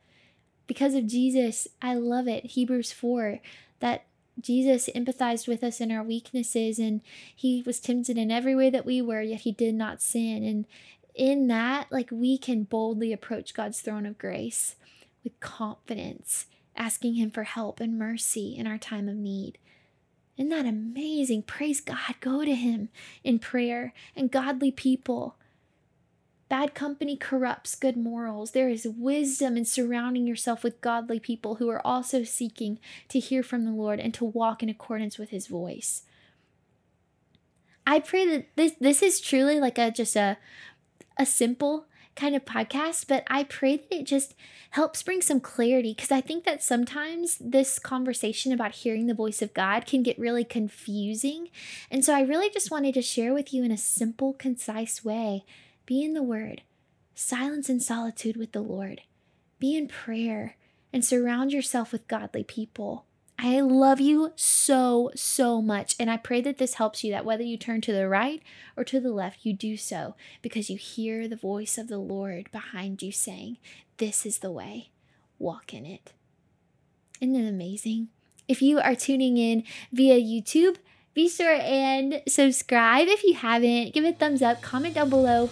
Because 0.68 0.96
of 0.96 1.08
Jesus, 1.08 1.68
I 1.82 1.96
love 1.96 2.28
it. 2.28 2.46
Hebrews 2.46 2.92
4 2.92 3.40
that 3.80 4.06
Jesus 4.40 4.90
empathized 4.96 5.48
with 5.48 5.64
us 5.64 5.80
in 5.80 5.92
our 5.92 6.04
weaknesses 6.04 6.80
and 6.80 7.02
he 7.34 7.64
was 7.66 7.80
tempted 7.80 8.18
in 8.18 8.32
every 8.32 8.56
way 8.56 8.70
that 8.70 8.86
we 8.86 9.02
were, 9.02 9.22
yet 9.22 9.42
he 9.42 9.52
did 9.52 9.76
not 9.76 10.02
sin. 10.02 10.44
And 10.44 10.66
in 11.14 11.48
that, 11.48 11.92
like 11.92 12.10
we 12.12 12.38
can 12.38 12.64
boldly 12.64 13.14
approach 13.14 13.54
God's 13.54 13.82
throne 13.82 14.06
of 14.06 14.18
grace 14.18 14.76
with 15.24 15.40
confidence, 15.40 16.48
asking 16.76 17.16
him 17.16 17.32
for 17.32 17.44
help 17.44 17.80
and 17.80 17.98
mercy 17.98 18.56
in 18.58 18.68
our 18.68 18.78
time 18.78 19.08
of 19.08 19.16
need. 19.16 19.58
Isn't 20.38 20.50
that 20.50 20.66
amazing? 20.66 21.44
Praise 21.44 21.80
God. 21.80 22.16
Go 22.20 22.44
to 22.44 22.54
him 22.54 22.90
in 23.24 23.40
prayer 23.40 23.94
and 24.16 24.32
godly 24.32 24.72
people. 24.72 25.36
Bad 26.48 26.76
company 26.76 27.18
corrupts 27.18 27.74
good 27.74 27.98
morals. 27.98 28.52
There 28.52 28.70
is 28.70 28.86
wisdom 28.86 29.58
in 29.58 29.66
surrounding 29.66 30.28
yourself 30.28 30.64
with 30.64 30.82
godly 30.82 31.20
people 31.20 31.56
who 31.56 31.70
are 31.70 31.86
also 31.86 32.24
seeking 32.24 32.80
to 33.10 33.20
hear 33.20 33.42
from 33.42 33.64
the 33.64 33.72
Lord 33.72 34.00
and 34.00 34.14
to 34.14 34.26
walk 34.26 34.62
in 34.62 34.70
accordance 34.70 35.18
with 35.18 35.30
his 35.30 35.48
voice. 35.48 36.04
I 37.88 38.00
pray 38.00 38.28
that 38.28 38.48
this 38.56 38.74
this 38.80 39.02
is 39.02 39.20
truly 39.20 39.60
like 39.60 39.78
a 39.78 39.90
just 39.90 40.16
a 40.16 40.38
a 41.18 41.26
simple 41.26 41.86
kind 42.16 42.36
of 42.36 42.46
podcast, 42.46 43.08
but 43.08 43.24
I 43.28 43.44
pray 43.44 43.78
that 43.78 43.94
it 43.94 44.06
just 44.06 44.36
helps 44.72 45.04
bring 45.04 45.22
some 45.22 45.40
clarity 45.40 45.94
because 45.94 46.12
I 46.12 46.22
think 46.22 46.46
that 46.46 46.64
sometimes 46.64 47.38
this 47.40 47.80
conversation 47.80 48.52
about 48.52 48.76
hearing 48.76 49.08
the 49.08 49.14
voice 49.14 49.42
of 49.42 49.54
God 49.54 49.86
can 49.86 50.04
get 50.04 50.18
really 50.20 50.44
confusing. 50.44 51.50
And 51.92 52.04
so 52.04 52.14
I 52.14 52.22
really 52.22 52.50
just 52.50 52.72
wanted 52.72 52.94
to 52.96 53.02
share 53.02 53.34
with 53.34 53.54
you 53.54 53.64
in 53.64 53.72
a 53.72 53.78
simple, 53.78 54.34
concise 54.34 55.04
way 55.04 55.44
be 55.86 56.04
in 56.04 56.14
the 56.14 56.24
Word, 56.24 56.64
silence 57.14 57.70
and 57.70 57.82
solitude 57.82 58.38
with 58.38 58.54
the 58.54 58.62
Lord, 58.62 59.02
be 59.60 59.76
in 59.78 59.88
prayer, 59.88 60.58
and 60.92 61.06
surround 61.06 61.54
yourself 61.54 61.92
with 61.92 62.08
godly 62.08 62.44
people. 62.44 63.05
I 63.38 63.60
love 63.60 64.00
you 64.00 64.32
so, 64.36 65.12
so 65.16 65.62
much. 65.62 65.96
And 66.00 66.10
I 66.10 66.18
pray 66.18 66.42
that 66.42 66.58
this 66.58 66.76
helps 66.76 67.04
you 67.04 67.12
that 67.12 67.26
whether 67.26 67.44
you 67.44 67.58
turn 67.58 67.82
to 67.82 67.92
the 67.92 68.08
right 68.08 68.42
or 68.78 68.84
to 68.86 69.00
the 69.00 69.12
left, 69.12 69.46
you 69.46 69.54
do 69.54 69.76
so 69.78 70.16
because 70.42 70.70
you 70.70 70.78
hear 70.78 71.28
the 71.28 71.36
voice 71.36 71.78
of 71.78 71.88
the 71.88 71.98
Lord 71.98 72.50
behind 72.52 73.02
you 73.02 73.12
saying, 73.12 73.58
This 73.98 74.26
is 74.26 74.40
the 74.40 74.52
way, 74.52 74.90
walk 75.38 75.74
in 75.74 75.86
it. 75.86 76.14
Isn't 77.20 77.36
it 77.36 77.48
amazing? 77.48 78.10
If 78.48 78.62
you 78.62 78.80
are 78.80 78.96
tuning 78.96 79.38
in 79.38 79.64
via 79.92 80.20
YouTube, 80.20 80.78
be 81.14 81.28
sure 81.30 81.54
and 81.54 82.22
subscribe 82.28 83.08
if 83.08 83.24
you 83.24 83.34
haven't. 83.34 83.94
Give 83.94 84.06
it 84.06 84.16
a 84.16 84.18
thumbs 84.18 84.42
up, 84.42 84.62
comment 84.62 84.96
down 84.96 85.10
below 85.10 85.50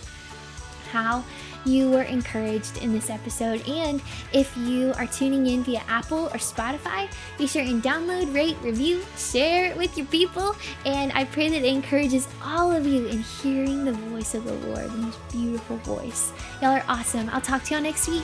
how 0.92 1.24
you 1.66 1.90
were 1.90 2.04
encouraged 2.04 2.82
in 2.82 2.94
this 2.94 3.10
episode. 3.10 3.68
And 3.68 4.02
if 4.32 4.56
you 4.58 4.94
are 4.98 5.08
tuning 5.08 5.48
in 5.48 5.64
via 5.64 5.82
Apple 5.88 6.26
or 6.28 6.38
Spotify, 6.38 7.12
be 7.38 7.48
sure 7.48 7.62
and 7.62 7.82
download, 7.82 8.34
rate, 8.34 8.58
review, 8.62 9.04
share 9.18 9.72
it 9.72 9.78
with 9.78 9.98
your 9.98 10.08
people. 10.08 10.56
And 10.86 11.12
I 11.14 11.26
pray 11.26 11.50
that 11.50 11.64
it 11.64 11.66
encourages 11.66 12.28
all 12.44 12.72
of 12.72 12.86
you 12.86 13.08
in 13.08 13.20
hearing 13.20 13.86
the 13.86 13.94
voice 13.94 14.36
of 14.36 14.46
the 14.46 14.54
Lord, 14.68 14.86
the 14.92 14.98
most 14.98 15.20
beautiful 15.32 15.78
voice. 15.78 16.32
Y'all 16.62 16.72
are 16.72 16.86
awesome. 16.88 17.30
I'll 17.30 17.42
talk 17.42 17.64
to 17.66 17.74
y'all 17.76 17.84
next 17.84 18.08
week. 18.08 18.24